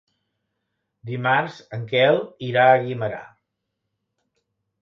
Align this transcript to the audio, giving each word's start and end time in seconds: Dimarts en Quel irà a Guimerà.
Dimarts 1.09 1.59
en 1.79 1.85
Quel 1.93 2.19
irà 2.49 2.65
a 2.71 2.83
Guimerà. 2.89 3.23